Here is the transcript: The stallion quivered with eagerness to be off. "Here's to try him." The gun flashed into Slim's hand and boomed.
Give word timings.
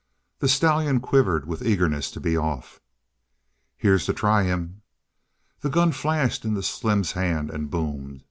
The 0.39 0.47
stallion 0.49 0.99
quivered 0.99 1.45
with 1.45 1.61
eagerness 1.63 2.09
to 2.09 2.19
be 2.19 2.35
off. 2.35 2.79
"Here's 3.77 4.07
to 4.07 4.13
try 4.13 4.41
him." 4.45 4.81
The 5.59 5.69
gun 5.69 5.91
flashed 5.91 6.43
into 6.43 6.63
Slim's 6.63 7.11
hand 7.11 7.51
and 7.51 7.69
boomed. 7.69 8.19